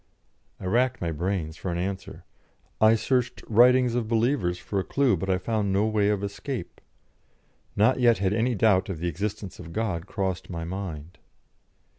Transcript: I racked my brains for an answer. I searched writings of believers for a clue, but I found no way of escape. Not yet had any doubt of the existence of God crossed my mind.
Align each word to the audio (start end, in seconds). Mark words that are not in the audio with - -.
I 0.59 0.65
racked 0.65 0.99
my 0.99 1.11
brains 1.11 1.57
for 1.57 1.69
an 1.69 1.77
answer. 1.77 2.23
I 2.81 2.95
searched 2.95 3.43
writings 3.45 3.93
of 3.93 4.07
believers 4.07 4.57
for 4.57 4.79
a 4.79 4.83
clue, 4.83 5.15
but 5.15 5.29
I 5.29 5.37
found 5.37 5.71
no 5.71 5.85
way 5.85 6.09
of 6.09 6.23
escape. 6.23 6.81
Not 7.75 7.99
yet 7.99 8.17
had 8.17 8.33
any 8.33 8.55
doubt 8.55 8.89
of 8.89 8.97
the 8.97 9.07
existence 9.07 9.59
of 9.59 9.73
God 9.73 10.07
crossed 10.07 10.49
my 10.49 10.63
mind. 10.63 11.19